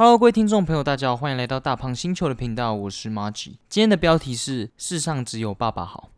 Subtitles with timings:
[0.00, 3.56] Hello，各位听众朋友，大家好，欢迎来到大胖星球的频道，我是 Margie。
[3.68, 6.12] 今天的标题是“世上只有爸爸好”。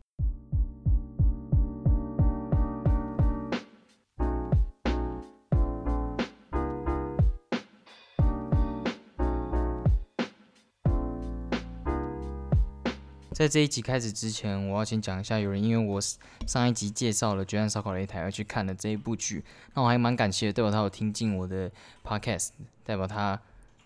[13.33, 15.99] 在这一集开始之前，我要先讲一下，有人因为我
[16.45, 19.43] 上一集介绍了《决战烧烤擂台》而去看了这一部剧，
[19.73, 21.71] 那我还蛮感谢的，代表他有听进我的
[22.05, 22.49] Podcast，
[22.83, 23.41] 代表他。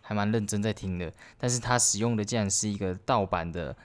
[0.07, 3.75] 还蛮认真在听的，但是他使用的竟然是一个盗版的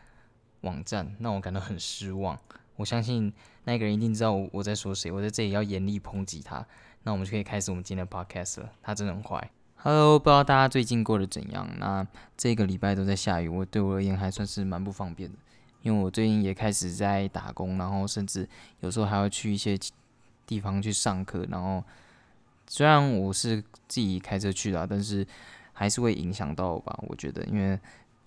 [0.61, 2.39] 网站，让我感到很失望。
[2.77, 3.33] 我相信
[3.65, 6.65] 那个人一定知道我在说谁，我在这里要严厉抨击他。
[7.05, 8.71] 那我们就可以开始我们今天的 podcast 了。
[8.83, 9.51] 他真的很坏。
[9.77, 11.67] Hello，不知道大家最近过得怎样？
[11.79, 12.07] 那
[12.37, 15.39] 这个礼拜都在下雨，我对我而言还算是蛮不方便的，
[15.81, 18.47] 因为我最近也开始在打工，然后甚至
[18.81, 19.79] 有时候还要去一些
[20.47, 21.47] 地方去上课。
[21.51, 21.83] 然后
[22.67, 25.27] 虽然我是自己开车去的，但是
[25.81, 27.81] 还是会影响到吧，我觉得，因为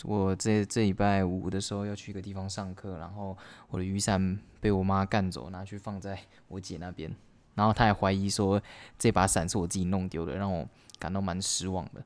[0.05, 3.37] 我这这礼拜五的时候要去一个地方上课，然后
[3.69, 7.15] 我的雨伞被我妈干走，拿去放在 我姐那边，
[7.53, 8.59] 然后她还怀疑说
[8.97, 12.03] 这把伞是我自己弄丢的，让我感到蛮失望的。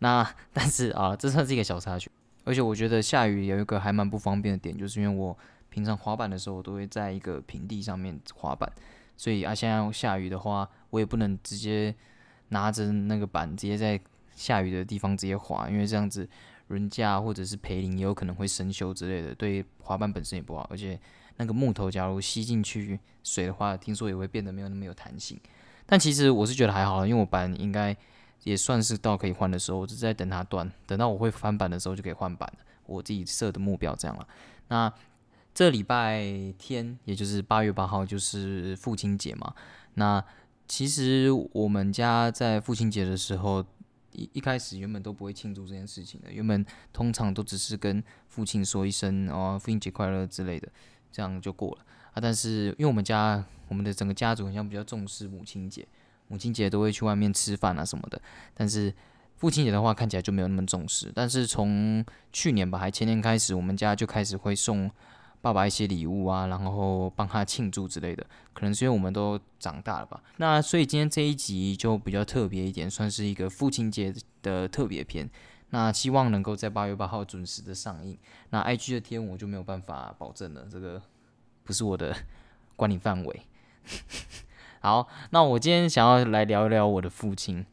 [0.00, 2.10] 那但是啊，这算是一个小插曲，
[2.44, 5.34] 而且我觉得下雨有一个还蛮不方便的点，就是因为我
[5.70, 8.70] 平常滑板的时候我都会在一个平地上面滑板，
[9.16, 11.94] 所以啊现在下雨的话，我也不能直接
[12.50, 13.98] 拿着那个板直接在。
[14.40, 16.26] 下雨的地方直接滑，因为这样子
[16.68, 20.66] 轮架或者是培林也有可能会生锈之类的，对滑板本身也不好。
[20.70, 20.98] 而且
[21.36, 25.38] 那个木头假如吸进去水的话，听说也会变得没有那么有弹性。
[25.84, 27.94] 但其实我是觉得还好，因为我板应该
[28.44, 32.64] 也算是到可以换的时候，我只是在等它断，等到我会翻板的时候就可以换板了。
[32.86, 34.26] 我自己设的目标这样了。
[34.68, 34.90] 那
[35.52, 36.24] 这礼拜
[36.56, 39.52] 天，也就是八月八号，就是父亲节嘛。
[39.94, 40.24] 那
[40.66, 43.62] 其实我们家在父亲节的时候。
[44.12, 50.68] 一一开始原本都不会庆祝这件事情的，原本通常都只是跟父亲说一声哦父亲节快乐之类的，
[51.12, 52.20] 这样就过了啊。
[52.20, 55.86] 但是因为我们家我们的整个家族好像比较重视母亲节，
[56.28, 58.20] 母亲节都会去外面吃饭啊什么的，
[58.54, 58.92] 但是
[59.36, 61.12] 父亲节的话看起来就没有那么重视。
[61.14, 64.90] 但是从去年吧还前年开始，我们家就开始会送。
[65.42, 70.22] 爸爸一些礼物啊，然后帮他庆祝之类的，可能是因为我们都长大了吧。
[70.36, 75.28] 那所以今天这一集就比较特别一点，算是一个父亲节的特别篇。
[75.70, 78.18] 那希望能够在八月八号准时的上映。
[78.50, 81.00] 那 IG 的天我就没有办法保证了，这个
[81.64, 82.14] 不是我的
[82.76, 83.42] 管理范围。
[84.80, 87.64] 好，那我今天想要来聊一聊我的父亲。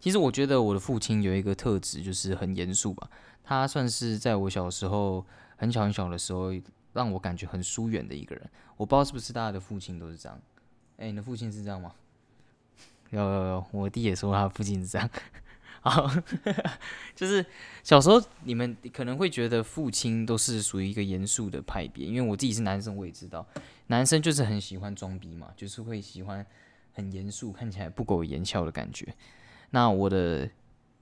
[0.00, 3.08] 其实我觉得我的父亲有一个特质，就是很严肃吧。
[3.44, 5.24] 他算是在我小时候。
[5.62, 6.50] 很小很小的时候，
[6.92, 8.50] 让我感觉很疏远的一个人。
[8.76, 10.36] 我不知道是不是大家的父亲都是这样。
[10.96, 11.94] 哎，你的父亲是这样吗？
[13.10, 15.08] 有有有，我弟也说他父亲是这样。
[15.80, 16.10] 好，
[17.14, 17.46] 就是
[17.84, 23.46] 小时候你们可能会觉得父亲都是属于一个严肃的派别，因为我自己是男生，我也知道
[23.86, 26.44] 男生就是很喜欢装逼嘛，就是会喜欢
[26.92, 29.14] 很严肃，看起来不苟言笑的感觉。
[29.70, 30.50] 那我的。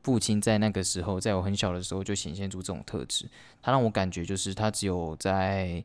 [0.03, 3.28] 父亲在那个时候，在我很小的时候就显现出这种特质。
[3.61, 5.84] 他让我感觉就是他只有在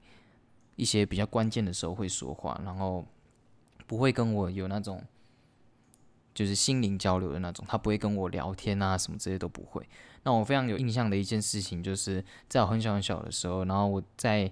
[0.78, 3.06] 一些比较关键的时候会说话，然后
[3.86, 5.03] 不会跟我有那种
[6.34, 7.66] 就是心灵交流的那种。
[7.68, 9.86] 他不会跟我聊天啊，什么这些都不会。
[10.24, 14.44] 那我非常有印象的一件事情，就是在我很小很小的时候，然后我在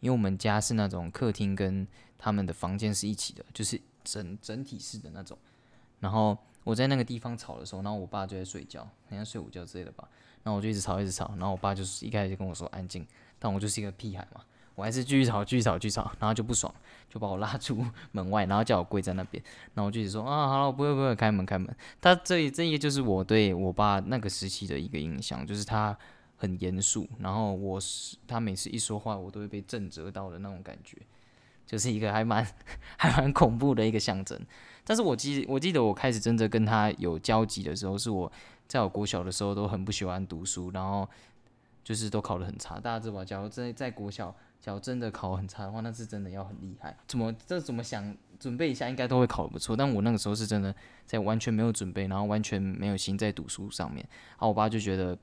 [0.00, 1.86] 因为我们家是那种客厅跟
[2.18, 5.38] 他们的房间是一起的，就是整整体式的那种，
[6.00, 6.36] 然后。
[6.64, 10.08] 我在那个地方吵的时候，然后我爸就在睡觉，好像睡午觉之类的吧。
[10.42, 11.28] 然后我就一直吵，一直吵。
[11.36, 13.06] 然后我爸就是一开始就跟我说安静，
[13.38, 14.40] 但我就是一个屁孩嘛，
[14.74, 16.10] 我还是继续吵，继续吵，继续吵。
[16.18, 16.74] 然后就不爽，
[17.08, 19.42] 就把我拉出门外，然后叫我跪在那边。
[19.74, 21.72] 然后我就一直说啊，好了，不会不会，开门开门。
[22.00, 25.96] 他这这一个就是我对我爸那个时期的一个印象，就是他
[26.36, 30.96] 很严肃，然后我是他每次一说话，我都会被震折到的那种感觉，
[31.66, 32.46] 就是一个还蛮
[32.96, 34.38] 还蛮恐怖的一个象征。
[34.84, 38.30] 但是我记我记得我开始真的跟他有交集的时候，是我
[38.66, 41.08] 在我国小的时候都很不喜欢读书，然后
[41.84, 42.80] 就是都考得很差。
[42.80, 46.96] 大家知道吧，假如在在国小，假如真的考很差的话，那是真的要很厉害。
[47.06, 49.76] 怎么这怎么想准备一下，应该都会考得不错。
[49.76, 50.74] 但我那个时候是真的
[51.06, 54.04] 在完全没有准备，然后完全没有心在读书上面。
[54.30, 55.16] 然后我爸就觉得，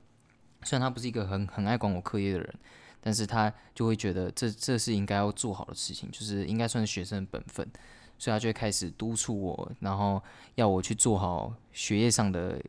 [0.62, 2.54] 虽然他不是一个很很爱管我课业的人，
[3.00, 7.68] 但是他就会觉得这这是应该要做好的事情，就是应该算是学生的本分。
[8.18, 10.22] 所以他就会开始督促我，然后
[10.56, 12.62] 要我去做好学业上的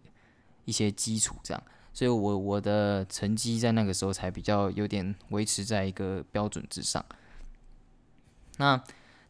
[0.64, 1.62] 一些基础，这样，
[1.92, 7.06] 所以我我的成绩在那个时候才比较有点维持在一个标准之上。
[8.60, 8.82] 那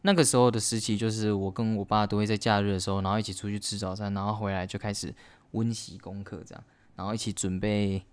[0.02, 5.12] 那个时候的时期，就是我跟我爸都会在假日的时候，然后一起出去吃早餐，然后回来就开始
[5.50, 6.62] 温习功课，这样。
[6.94, 8.04] 然后一起准备。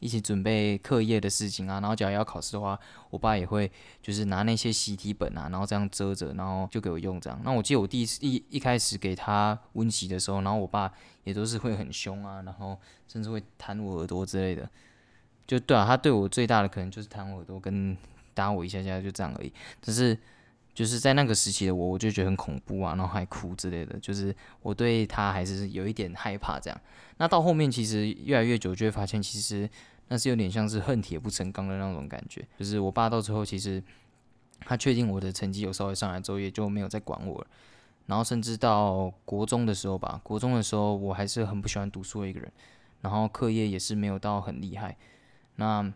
[0.00, 2.78] 一起准备课业的事情啊，然后假如要考试的话，
[3.10, 3.70] 我爸也会
[4.02, 7.40] 就是拿那些习题本啊，然后这样遮着，然后就给我用这样。
[7.44, 10.92] 那我记得我第一次一一开始给他温习的时候，然后我爸
[11.24, 14.68] 也都是会很凶啊，然后甚至会弹我耳朵之类的。
[15.46, 17.96] 就对啊，他对我最大的可能就是弹我耳朵跟
[18.32, 19.52] 打我一下下，就这样而已。
[19.80, 20.18] 但是
[20.74, 26.80] 就是在那个时期的我，我就觉得很恐怖啊，然后还哭之类的，就是我对他还是有一点害怕这样。
[27.18, 29.70] 那到后面其实越来越久，就会发现其实。
[30.08, 33.82] 那是有点像是恨铁不成钢的那种感觉，就是我爸到最后其实
[34.60, 37.46] 他确定我的成绩有稍微上来之后，也就没有再管我了。
[38.04, 42.52] 然后甚至到国中的时候吧，国中的时候我还是很不喜欢读书的一个人，
[43.00, 44.94] 然后课业也是没有到很厉害。
[45.56, 45.90] 那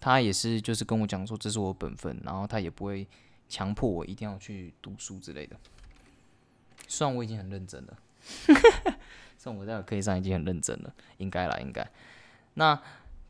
[0.00, 3.06] 他也是就是跟我讲说这是我本分，然后他也不会
[3.48, 5.56] 强迫我一定要去读书之类的。
[6.88, 7.98] 虽然我已经很认真了，
[9.36, 11.88] 虽然我在课业上已经很认真了，应该啦，应该。
[12.54, 12.80] 那。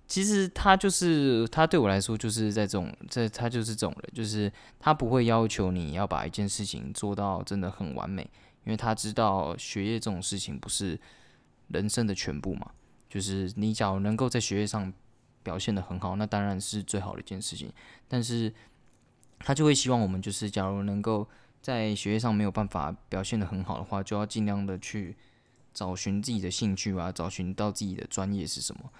[0.08, 8.22] 其实他就是他对我来说就是在这种在他就是这种人，就是他不会要求你要把一件事情做到真的很完美，
[8.62, 10.96] 因为他知道学业这种事情不是
[11.70, 12.70] 人生的全部嘛。
[13.10, 14.92] 就是你假如能够在学业上
[15.42, 17.72] 表现的很好，那当然是最好的一件事情。
[18.06, 18.54] 但是
[19.40, 21.26] 他就会希望我们就是假如能够
[21.60, 25.16] 在学业上没有办法表现的很好的话，就要尽量的去
[25.74, 28.90] 找寻自己的兴趣啊，找寻到自己的专业是什么。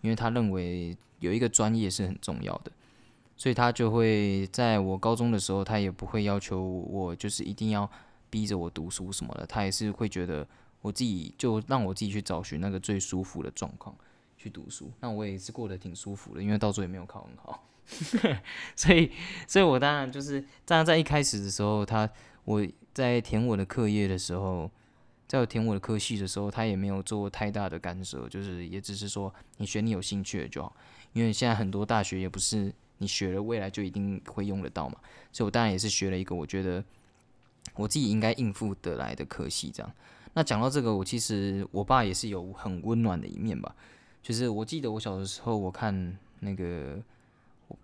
[0.00, 2.70] 因为他认为有一个专业是很重要的，
[3.36, 7.90] 所以他就会在我高中的时候，他也不会要求我就是一定要
[8.28, 10.46] 逼着我读书什么的，他也是会觉得
[10.82, 13.96] 我自己就让我自己去找寻那个最舒服的状况
[14.44, 14.92] 去读书。
[15.00, 17.66] 那我也是过得挺舒服的，因为到最后也没有考很好，
[18.76, 19.10] 所以，
[19.48, 22.08] 所以我当然就是当然在一开始的时候，他
[22.44, 24.70] 我在填我的课业的时候。
[25.26, 30.76] 在我填我的科系的时候，他也没有做太大的干涉，就是也只是说你选你有兴趣的就好。
[31.14, 34.96] 因为现在很多大学也不是你学了未来就一定会用得到嘛，
[35.32, 36.84] 所以我当然也是学了一个我觉得
[37.74, 39.92] 我自己应该应付得来的科系这样。
[40.34, 43.74] 那讲到这个，我其实我爸也是有很温暖的一面吧，
[44.24, 46.98] 就是我记得我小的时候我看那个。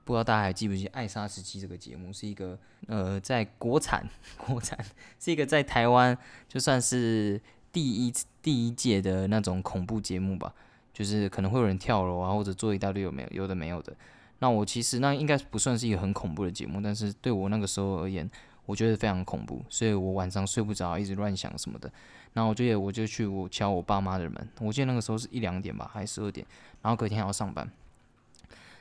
[0.04, 2.56] 不知道大家还记不记《爱莎时期》这个节目，是一个
[2.86, 4.06] 呃，在国产
[4.36, 4.78] 国产
[5.18, 6.16] 是一个在台湾
[6.46, 7.40] 就算是
[7.72, 10.54] 第一第一届的那种恐怖节目吧，
[10.92, 13.96] 就是可能会有人跳楼啊，或者做一大堆有没有有的没有的。
[14.40, 18.30] 那我其实那应该不算是一个很恐怖的节目，但是对我那个时候而言，
[18.66, 21.90] 我觉得非常恐怖，所以我晚上睡不着，一直乱想什么的。
[22.32, 26.46] 然后我就我就去我敲我爸妈的门，我记得那个时候是一两点吧，还是十二点，
[26.80, 27.68] 然后隔天还要上班。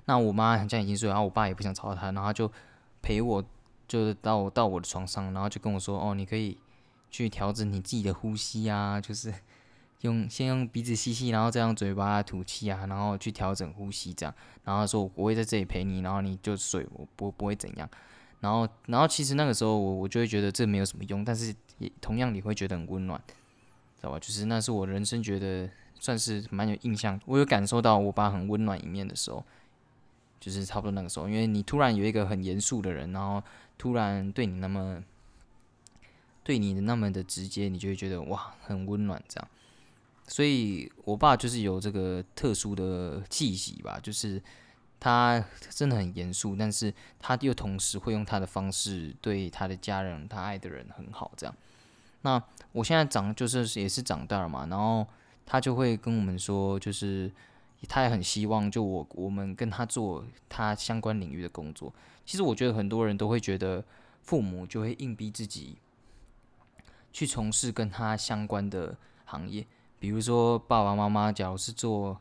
[0.05, 2.51] 那我妈好像已经睡，然后我爸也不想吵她，然后就
[3.01, 3.43] 陪我，
[3.87, 6.57] 就是到到我的床上，然后就跟我说：“哦，你可以
[7.09, 9.33] 去调整你自己的呼吸啊，就是
[10.01, 17.89] 用先用鼻子吸气，然后再用嘴巴吐气啊，然后去调整呼吸这样。”然后说：“我会在这里陪你，然后你就睡，我不不会怎样。”
[18.41, 23.21] 然后，然后其实那个时候我我就会觉得这没有什么用，但是也同样你会觉得很温暖，
[23.97, 24.19] 知道吧？
[24.19, 25.69] 就是那是我人生觉得
[25.99, 29.43] 算是蛮有印象，我有感受到我爸很温暖一面的时候。
[30.41, 33.43] 就是差不多那个时候，因为你突然有一个很严肃的人，然后
[33.77, 35.03] 突然对你那么
[36.45, 39.47] 对你的那么的直接，你就会觉得哇，很温暖这样。
[40.29, 44.41] 所以我爸就是有这个特殊的气息吧，就是
[44.99, 51.55] 他真的很严肃，但是他又同时会用他的方式对他的家人、他爱的人很好这样。
[52.21, 52.41] 那
[52.71, 55.07] 我现在长就是也是长大了嘛，然后
[55.45, 57.31] 他就会跟我们说，就是。
[57.87, 61.93] 他也很希望，就我我们跟他做他相关领域的工作。
[62.25, 63.81] 其实我觉得很多人都会觉得，
[64.21, 65.77] 父母就会硬逼自己
[67.13, 69.65] 去从事跟他相关的行业。
[69.97, 72.19] 比如说爸爸妈妈，假如是做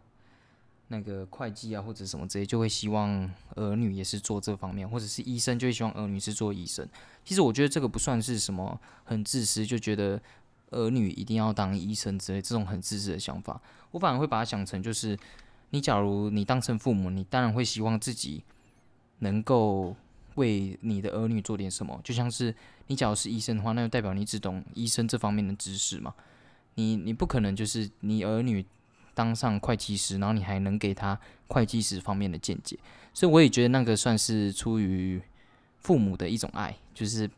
[0.88, 6.88] 那个会计啊，或者什么之类，就会希望儿女也是做这方面；或者是医生，就会希望儿女是做医生。
[7.24, 10.20] 其实我觉得这个不算是什么很自私，就觉得
[10.70, 13.60] 儿女一定要当医生之类这种很自私的想法。
[13.90, 15.18] 我反而会把它想成就是。
[15.70, 18.42] 你假如你当成父母，你当然会希望自己
[19.18, 19.94] 能够
[20.36, 22.00] 为你的儿女做点什么。
[22.02, 22.54] 就像是
[22.86, 26.14] 你假如是医生的话，那就代表你只懂医生这方面的知识嘛。
[26.76, 28.64] 你你不可能就是你儿女
[29.18, 32.78] 当上会计师，然后你还能给他会计师方面的见解。
[33.12, 35.20] 所以我也觉得那个算是出于
[35.80, 37.28] 父母的一种爱，就是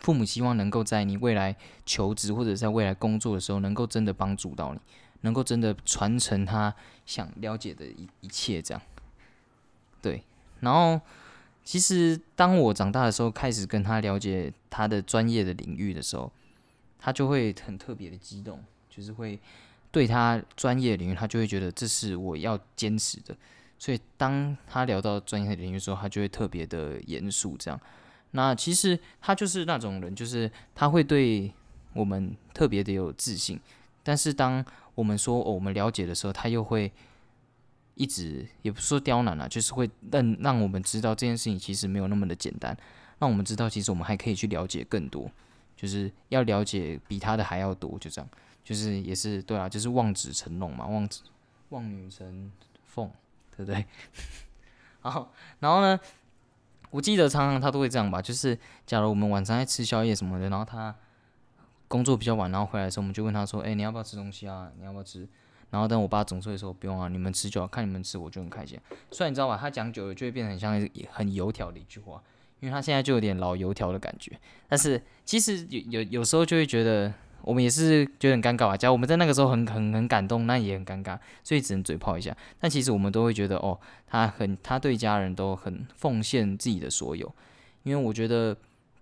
[0.00, 1.54] 父母希望能够在你未来
[1.86, 4.80] 求职或者在未来工作的时候，能够真的帮助到你。
[5.20, 6.74] 能够真的传承他
[7.06, 8.82] 想了解的一一切，这样，
[10.02, 10.24] 对。
[10.60, 11.00] 然后，
[11.62, 16.30] 其实当我长大的时候，开始跟他了解他的专业的领域的时候，
[16.98, 19.38] 他就会很特别的激动，就是会
[19.94, 23.32] 对他专业领域，他就会觉得这是我要坚持的。
[23.78, 27.56] 所以当他聊到专业领域的时候，他就会特别的严肃。
[27.56, 27.80] 这样，
[28.32, 31.52] 那其实他就是那种人，就是他会对
[31.92, 33.60] 我们特别的有自信。
[34.02, 34.64] 但是当
[34.96, 36.90] 我们说我们了解的时候，他又会
[37.94, 42.76] 一直也不是说刁难啊，就是会让让我们知道这件事情其实没有那么的简单，
[43.20, 45.30] 让我们知道其实我们还可以去了解更多，
[45.76, 48.28] 就是要了解比他的还要多，就这样，
[48.64, 51.22] 就是也是对啊，就是望子成龙嘛，望子
[51.68, 52.50] 望女成
[52.84, 53.08] 凤。
[53.56, 53.86] 对不对？
[54.98, 56.00] 好，然后呢？
[56.90, 60.92] 我记得常常他都会这样吧，就是假如我们晚上在吃宵夜什么的，然后他
[61.86, 64.72] 工作比较晚，然后回来的时候，我们就问他说：“哎，你要不要吃东西啊？
[64.76, 65.24] 你要不要吃？”
[65.70, 68.76] 然后等我爸总说的时候，不用啊，你们吃就好，看你们吃，我就很开心。
[69.12, 70.72] 虽然你知道吧，他讲久了就会变得很像
[71.12, 72.20] 很油条的一句话，
[72.58, 74.36] 因为他现在就有点老油条的感觉。
[74.68, 77.14] 但是其实有有有时候就会觉得。
[77.44, 82.34] 我们也是觉得很尴尬啊，假如我们在那个时候很很很感动，那也很尴尬，所以只能嘴炮一下。
[82.58, 87.30] 但其实我们都会觉得，哦，他很，他对家人都很奉献自己的所有。
[87.82, 88.56] 因为我觉得，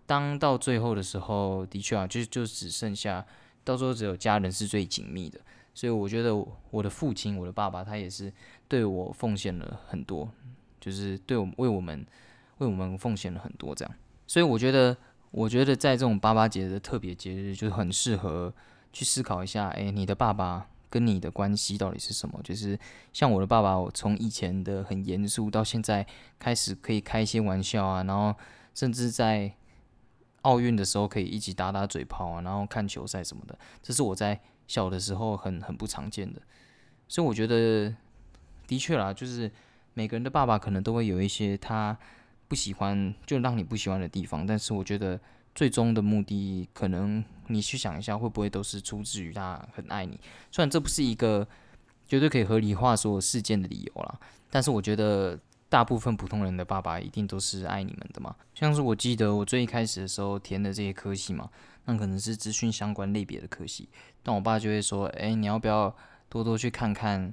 [0.06, 3.24] 当到最后的时候，的确啊，就就只剩下，
[3.62, 5.38] 到时候只有家人是最紧密的。
[5.72, 6.34] 所以我觉得
[6.70, 8.32] 我的父亲，我的爸爸，他也是
[8.66, 10.28] 对我奉献了很多，
[10.80, 12.04] 就是对我为我们
[12.58, 13.94] 为我们奉献了很多这样。
[14.26, 14.96] 所以我觉得。
[15.32, 18.52] 我觉得在这种八八节的特别节日，就是很适合
[18.92, 22.38] 去思考一下，哎，你的爸爸跟你的关系到底是什么？
[22.44, 22.78] 就是
[23.14, 26.06] 像我的爸爸，我从以前的很严肃，到现在
[26.38, 28.34] 开始可以开一些玩笑啊，然后
[28.74, 29.50] 甚至在
[30.42, 36.42] 奥运的时候可以一起打打嘴炮啊，然后看球赛什么的，这是我在小的时候很很不常见的。
[37.08, 37.94] 所以我觉得，
[38.66, 39.50] 的确啦，就是
[39.94, 41.98] 每个人的爸爸可能都会有一些他。
[42.52, 45.18] 不喜欢就让你不喜欢的地方，但是我觉得
[45.54, 50.20] 最终的目的，可能你去想一下，会不会都是出自于他很爱你？
[50.50, 51.48] 虽然这不是一个
[52.06, 55.40] 绝对可以合理化所有事件的理由啦，但是我觉得
[55.70, 58.36] 大部分普通人的爸爸一定都是爱你们的嘛。
[58.54, 61.48] 像是我记得我最一开始的时候填的这些科系嘛，
[61.86, 63.88] 那可能是资讯相关类别的科系，
[64.22, 65.96] 但我爸就会说：“哎，你要不要
[66.28, 67.32] 多多去看看，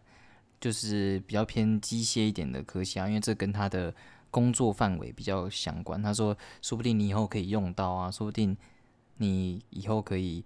[0.61, 3.05] 就是比较偏机械一点的科系啊？
[3.09, 3.93] 因为这跟他的。”
[4.31, 8.55] 工作范围比较相关，他说，说不定你以后可以用到啊，说不定
[9.17, 10.43] 你以后可以，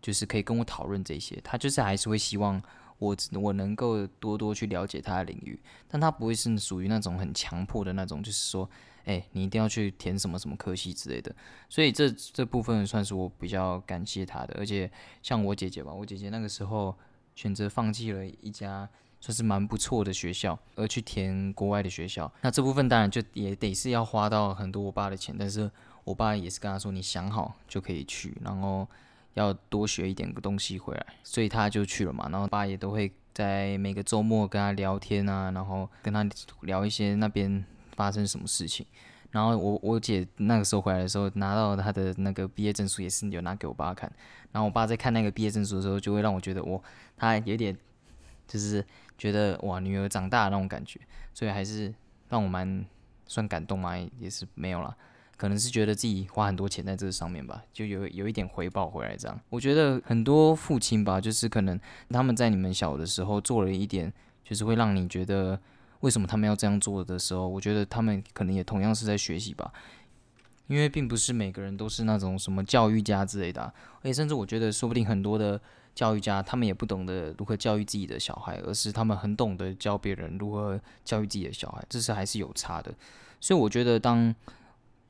[0.00, 1.38] 就是可以跟我讨论这些。
[1.44, 2.60] 他就是还是会希望
[2.98, 8.68] 我我能够多多去了解他的领域，但他不会是属于那种很强迫的那种，就是说，
[9.04, 11.34] 哎，你一定要去填什么什么科系之类的。
[11.68, 14.90] 所以这这部分算是我比较感谢他的，而且
[15.22, 16.96] 像我姐姐吧，我姐姐那个时候
[17.34, 18.88] 选择放弃了一家。
[19.22, 25.70] 算是蛮不错的学校，而去填国外的学校，那这部分当然就也得是要花到很多我爸的钱，但是
[26.02, 28.84] 我爸也是跟他说，你想好就可以去，然后
[29.34, 32.28] 要多学一点东西回来，所以他就去了嘛。
[32.30, 36.28] 然后爸也都会在每个周末跟他聊天啊，然后跟他
[36.62, 37.64] 聊一些那边
[37.94, 38.84] 发生什么事情。
[39.30, 44.12] 然后我我姐那个时候回来的时候，拿到他的那个毕业证书也是有拿给我爸看，
[44.50, 46.82] 然后我爸在看那个毕业证书的时候，就会让我觉得我
[47.16, 47.74] 他有点
[48.52, 48.84] 就是。
[49.18, 50.98] 觉得哇，女儿长大那种感觉，
[51.32, 51.94] 所以还是
[52.28, 52.84] 让我蛮
[53.24, 54.96] 算感动嘛，也是没有了，
[55.36, 59.40] 可能是觉得自己花很多钱在这个上面吧，就有有一点回报回来这样。
[59.48, 61.78] 我觉得很多父亲吧，就是可能
[62.08, 65.60] 他们在你们小的时候做了一点，就是会让你觉得
[66.00, 69.72] 为什么他们要这样做的时候，我觉得他们可能也同样是在学习吧，
[70.66, 75.60] 因为并不是每个人都是那种什么教育家之类的，而且甚至我觉得说不定很多的。
[75.94, 82.94] 教育家他们也不懂得如何教育自己的小孩，而是他们很懂得教别人如何教育自己的小孩，这是还是有差的。
[83.40, 84.34] 所以我觉得，当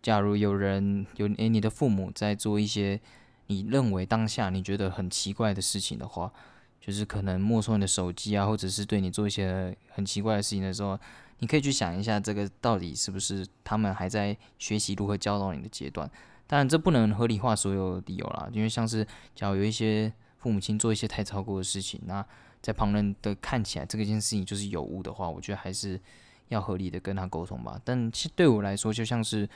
[0.03, 3.01] 假如有人有诶，你的父母在做一些
[3.47, 6.33] 你认为当下你觉得很奇怪的事情的话，
[6.81, 10.99] 就是可能没收你的手机啊，或者是对你做一些很奇怪的事情的时候，
[11.39, 16.11] 你可以去想一下，这个到底是不是他们还在学习如何教导你的阶段？
[16.49, 20.13] 当然，这不能合理化所有理由啦，因为像是假如有一些。
[20.43, 22.27] 父母亲做一些太超过的事情，那
[22.61, 26.01] 在旁人的看起来，这个件事情就是有误的话，我觉得还是
[26.49, 27.81] 要合理的跟他沟通吧。
[27.85, 29.49] 但其实对我来说，就像是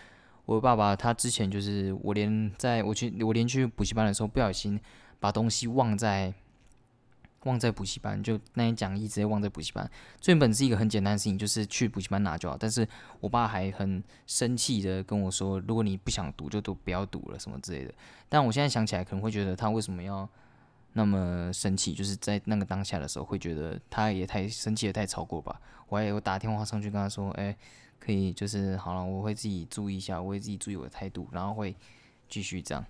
[0.45, 4.81] 我爸爸，他之前就是我连在我去我连去补习班的时候，不小心
[5.19, 6.33] 把东西忘在
[7.43, 9.91] 忘在补习班，就那些讲义直接忘在补习班。
[10.21, 12.57] 这原本是一个很简单的事情，就是去补习班拿就好。
[12.57, 12.87] 但是
[13.19, 17.93] 我爸还很生气的跟我说：“如果你不想读，就都不要读了，什么之类的。”
[18.29, 20.29] 但我现在想起来，可能会觉得他为什么要？
[20.97, 25.61] 那么生气，就是在那个当下的时候，会觉得他也太生气，也太超过吧。
[25.89, 27.55] 我还有打电话上去跟他说：“哎，
[28.01, 31.77] 可以，就是好了，我会自己注意一下，我会自己注意我的态度，然后会
[32.31, 32.83] 继续这样。”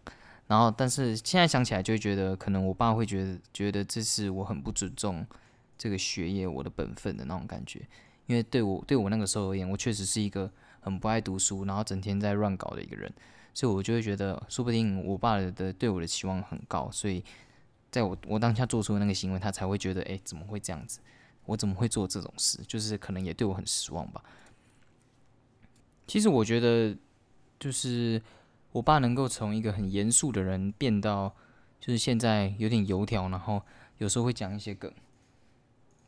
[0.46, 5.26] 然后，但是现在想起来就会觉得，可能我爸会觉得觉得这是我很不尊重
[5.76, 7.82] 这个学业我的本分的那种感觉。
[8.26, 10.48] 因为对我对我那个时候而言，我确实是一个
[10.78, 13.12] 很不爱读书，然后整天在乱搞的一个人，
[13.52, 17.22] 所以我就会觉得，说不定我爸的对我的期望很高，所以
[17.96, 21.00] 在我我当下做出的那个行为，他才会觉得，哎，怎么会这样子？
[21.46, 22.58] 我怎么会做这种事？
[22.66, 24.22] 就是可能也对我很失望吧。
[26.06, 26.94] 其实我觉得，
[27.58, 28.20] 就是
[28.72, 31.34] 我爸能够从一个很严肃的人变到，
[31.80, 33.62] 就是现在有点油条，然后
[33.96, 34.92] 有时候会讲一些梗，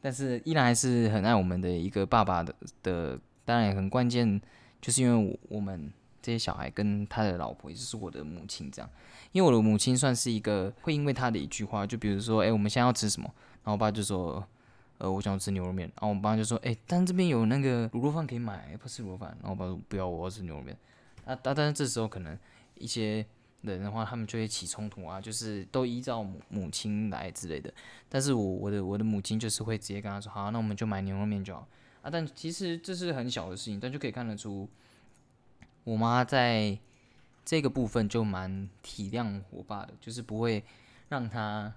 [0.02, 3.18] 但是依然还是很爱我们的一个爸爸的的。
[3.48, 4.38] 当然也很关键，
[4.78, 5.90] 就是因为我们
[6.22, 8.90] 这些小孩跟他的老婆，也就是我的母亲这样。
[9.32, 13.30] 因为我的母亲算是一个会因为他的一句话，就比如说，哎，我们现在要吃什么？
[13.62, 14.46] 然后我爸就说。
[15.00, 20.76] 呃，我想吃牛肉面，然后我爸就说：“哎，但这边有那个卤肉饭可以买，不吃卤肉饭。”然后我爸说：“不要，我要吃牛肉面。”
[21.24, 22.36] 啊，但但是这时候可能
[22.74, 23.24] 一些
[23.60, 27.72] 人的话，他们就会起冲突啊，就是都依照母母亲来之类的。
[28.08, 31.68] 但是我我的我的母亲就是会直接跟他说：“好，那我们就买牛肉面就好。”
[32.02, 34.68] 啊，但其实这是很小的事情，但就可以看得出，
[35.88, 36.78] 我妈在
[37.46, 40.62] 这个部分就蛮体谅我爸的，就是不会
[41.08, 41.72] 让他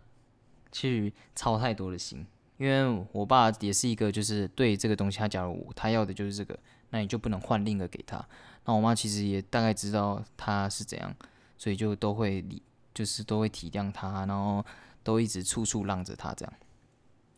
[0.69, 2.27] 去操太多的心。
[2.57, 8.21] 因为我爸也是一个，就是对这个东西，他假如他要的就是这个，那你就不能换另一个给他。
[8.65, 11.15] 那我妈其实也大概知道他是怎样，
[11.57, 12.61] 所以就都会理，
[12.93, 14.63] 就是都会体谅他，然后
[15.03, 16.53] 都一直处处让着他这样。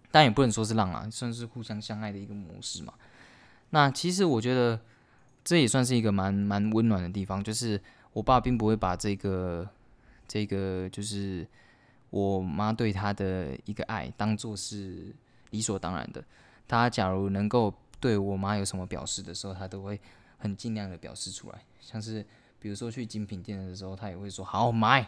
[0.10, 2.96] 但也不能说是让啊，算是互相相爱的一个模式嘛。
[3.70, 4.82] 那其实我觉得
[5.44, 7.80] 这也算是一个蛮蛮温暖的地方，就是
[8.14, 9.68] 我爸并不会把这个
[10.28, 11.48] 这个就是。
[12.14, 15.12] 我妈对他的一个爱当做是
[15.50, 16.24] 理所当然的。
[16.68, 20.00] 他假如能够对我妈有什么表示的时候，他都会
[20.38, 21.58] 很尽量的表示出来。
[21.80, 22.24] 像是
[22.60, 25.08] 比如说去精品店的时候，他也会说好买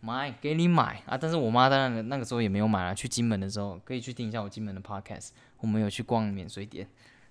[0.00, 1.16] 买给你买啊。
[1.16, 2.92] 但是我妈当然那个时候也没有买啊。
[2.92, 5.28] 去金门的时候可以去听一下我金门的 podcast，
[5.58, 6.88] 我们有去逛免税店。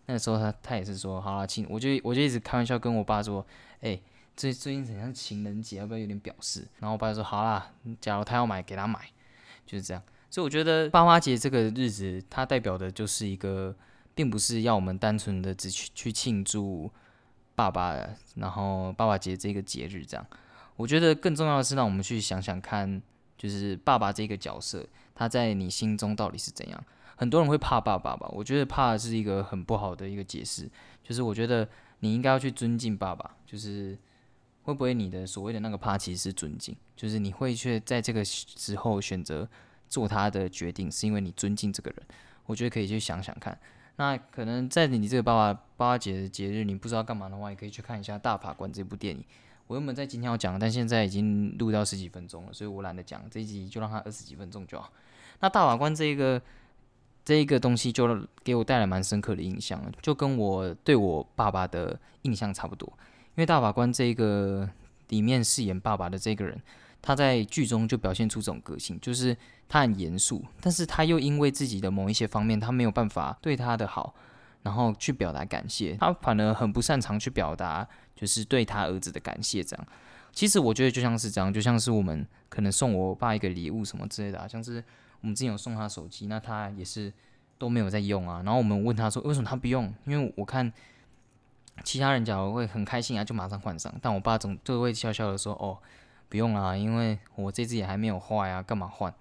[0.08, 3.46] 那时候他他也是说好了，亲，我就我就一直开玩笑跟我爸说，
[3.82, 4.00] 哎。
[4.38, 6.64] 最最近很像情人节，要不要有点表示？
[6.78, 9.00] 然后我爸就说好啦，假如他要买，给他买，
[9.66, 10.04] 就是这样。
[10.30, 13.76] 所以我觉得爸妈节这个日子，它代表的就是一个，
[14.14, 16.88] 并不是要我们单纯的只去去庆祝
[17.56, 17.98] 爸爸，
[18.36, 20.24] 然后爸爸节这个节日这样。
[20.76, 23.02] 我觉得更重要的是让我们去想想看，
[23.40, 26.84] 就是爸爸这个角色，他在你心中到底是怎样？
[27.18, 28.28] 很多人会怕爸爸吧？
[28.32, 30.70] 我觉得怕是一个很不好的一个解释，
[31.04, 31.68] 就是我觉得
[32.00, 33.98] 你应该要去尊敬爸爸，就是。
[34.68, 39.48] 会不会你的所谓的那个怕其实是尊敬，就是你会去在这个时候选择
[39.88, 42.06] 做他的决定，是因为你尊敬这个人？
[42.48, 43.58] 我觉得可以去想想看。
[43.96, 49.24] 那可能在你这个爸爸爸爸节的节日，你不知道干嘛的话，也可以去看一下《大法官》这部电影。
[49.68, 54.92] 我原本在今天要讲，但现在已经录到十几分钟了，所以我懒得讲这一集，就让它二十几分钟就好。
[55.40, 56.42] 那《大法官》这个
[57.28, 62.88] 这一个东西，就给我带来蛮深刻的印象，就跟我对我爸爸的印象差不多。
[63.36, 64.66] 因为大法官这个
[65.10, 66.58] 里面饰演爸爸的这个人，
[67.02, 69.36] 他在剧中就表现出这种个性，就是
[69.68, 74.16] 他很严肃，但是他又因为自己的某一些方面，他没有办法对他的好，
[74.64, 77.86] 然后去表达感谢，他反而很不擅长去表达，
[78.16, 79.88] 就是对他儿子的感谢这样。
[80.32, 84.82] 其实我觉得就像是这样，就像是我们可能送我爸一个礼物什么之类的，啊，像是
[85.22, 87.14] 我们之前有送他手机，那他也是
[87.58, 89.94] 都没有在用啊，然后我们问他说为什么他不用？
[90.06, 90.72] 因为我看。
[91.84, 93.94] 其他人假如会很开心啊，就马上换上。
[94.02, 95.78] 但我爸总就会笑笑的说：“哦，
[96.28, 99.14] 不用啦，因为我这只也还没有坏啊，干嘛换？”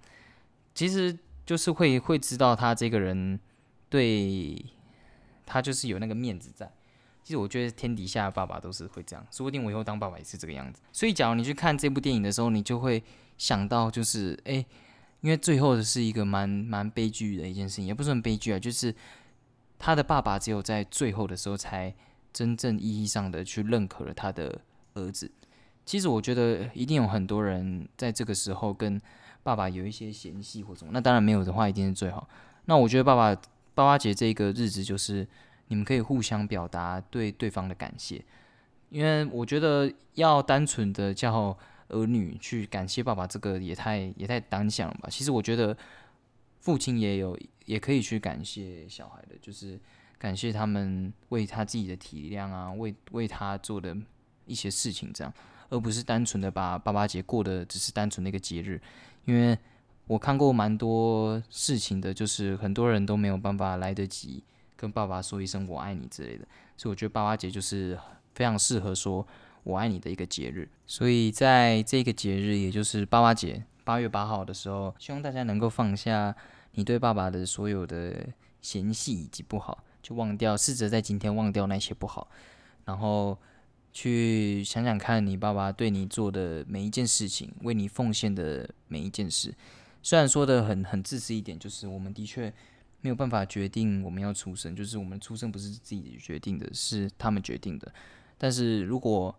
[0.73, 3.39] 其实就是会 会知道他这个人
[3.91, 4.65] 对
[5.45, 6.67] 他就是有那个面子在。
[7.23, 10.81] 其实我觉得天底下的爸爸都是会这样，说不定我以后当爸爸也是这个样子。
[10.91, 13.03] 所以，假如你去看这部电影的时候，你就会
[13.37, 14.65] 想到，就是诶，
[15.27, 18.95] 因为最后的是一个蛮蛮悲剧的一件事情，也不算悲剧啊，就是
[19.77, 21.93] 他的爸爸只有在最后的时候才。
[22.33, 24.61] 真正意义上的去认可了他的
[24.93, 25.31] 儿子，
[25.83, 29.01] 其实我觉得一定有很多人在这个时候跟
[29.41, 32.29] 爸爸有一些嫌隙或什么，那当然没有的话一定是最好。
[32.65, 33.33] 那我觉得爸爸
[33.73, 35.27] 爸爸节这个日子就是
[35.69, 38.23] 你们可以互相表达对对方的感谢，
[38.89, 41.57] 因为我觉得要单纯的叫
[41.89, 45.09] 儿女去感谢爸爸，这个也太也太单向了吧。
[45.09, 45.77] 其实我觉得
[46.59, 49.79] 父亲也有也可以去感谢小孩的，就是。
[50.19, 53.95] 感谢他们为他自己的体谅啊，为为他做的
[54.47, 55.31] 一些事情，这样，
[55.69, 58.81] 而不是单纯的把爸爸节过的只是单纯的一个节日。
[59.25, 59.55] 因为
[60.07, 64.43] 我看过蛮多事情的，就是很多人都没有办法来得及
[64.75, 67.95] 跟爸爸说一声“我爱你”之类的，所以我觉得爸爸节就是
[68.33, 69.23] 非常适合说
[69.63, 70.69] 我爱你的一个节日。
[70.85, 76.35] 所以在这个节日，也就是爸爸节，八月八号的时候，希望大家能够放下
[76.73, 78.27] 你对爸爸的所有的
[78.61, 82.29] 嫌隙以及不好，就忘掉，试着在今天忘掉那些不好，
[82.85, 83.37] 然后
[83.91, 89.53] 去想想看你爸爸对你做的每一件事情，为你奉献的每一件事。
[90.03, 92.53] 虽然说的很很自私一点，就是我们的确
[93.01, 97.91] 没有办法决定我们要出生，就是我们出生不是自己决定的，是他们决定的。
[98.37, 99.33] 但是如果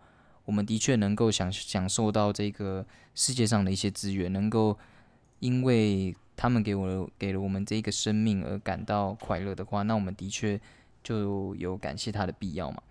[0.48, 4.78] 我们的确能够享享受到这个世界上的一些资源，能够
[5.40, 10.58] 因为他们给我给了我们这个生命而感到快乐的话，那我们的确
[11.04, 12.82] 就有感谢他的必要嘛。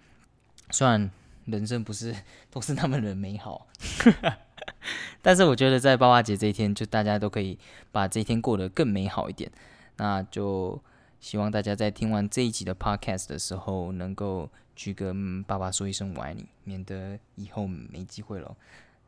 [0.69, 1.09] 虽然
[1.45, 2.15] 人生不是
[2.51, 3.65] 都是那么的美好。
[5.23, 7.57] 但是我觉得在爸爸节这一天，就大家都可以
[7.91, 9.51] 把这一天过得更美好一点。
[9.95, 10.79] 那就
[11.19, 18.55] 希望大家在听完这一集的 podcast 的时候，能够去跟爸爸说一声我爱你，免得以后没机会了。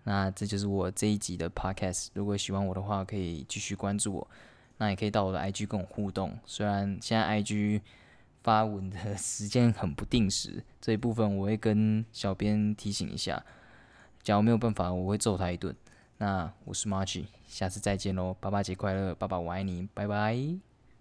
[0.03, 2.08] 那这就是我这一集的 podcast。
[2.13, 4.27] 如果喜欢我的话，可以继续关注我。
[4.77, 6.38] 那也可以到我的 IG 跟我互动。
[6.45, 7.82] 虽然现在 IG
[8.41, 13.45] 发文的时间很不定时，这一部分我会跟小编提醒一下。
[14.23, 15.75] 假如没有办法，我会揍他一顿。
[16.17, 18.36] 那我是 March，下次再见喽！
[18.39, 20.68] 爸爸节快乐，爸爸我爱你，拜拜。